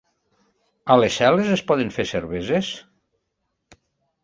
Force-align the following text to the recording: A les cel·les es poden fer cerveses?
A 0.93 0.97
les 1.01 1.17
cel·les 1.21 1.51
es 1.57 1.63
poden 1.73 1.93
fer 1.99 2.07
cerveses? 2.13 2.73